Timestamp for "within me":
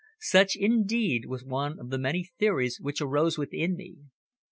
3.37-3.97